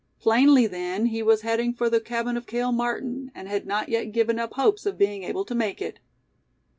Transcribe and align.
Plainly 0.19 0.65
then, 0.65 1.05
he 1.05 1.21
was 1.21 1.41
heading 1.43 1.75
for 1.75 1.87
the 1.87 1.99
cabin 2.01 2.35
of 2.35 2.47
Cale 2.47 2.71
Martin, 2.71 3.31
and 3.35 3.47
had 3.47 3.67
not 3.67 3.87
yet 3.87 4.05
given 4.11 4.39
up 4.39 4.53
hopes 4.55 4.87
of 4.87 4.97
being 4.97 5.21
able 5.21 5.45
to 5.45 5.53
make 5.53 5.79
it. 5.79 5.99